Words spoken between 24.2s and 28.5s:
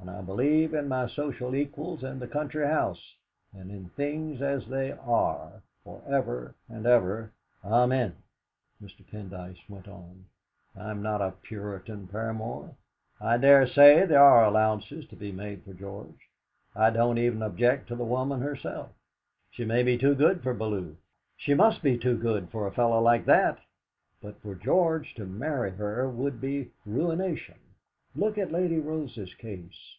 But for George to marry her would be ruination. Look at